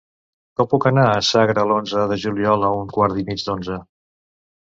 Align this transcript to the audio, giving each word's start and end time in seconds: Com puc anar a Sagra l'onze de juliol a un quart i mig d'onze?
Com 0.59 0.67
puc 0.69 0.85
anar 0.89 1.03
a 1.09 1.19
Sagra 1.27 1.65
l'onze 1.71 2.07
de 2.13 2.17
juliol 2.25 2.67
a 2.69 2.73
un 2.79 2.89
quart 2.95 3.19
i 3.25 3.27
mig 3.27 3.43
d'onze? 3.51 3.77